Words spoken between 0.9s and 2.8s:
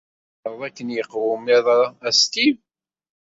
iqwem iḍ-a a Steeve?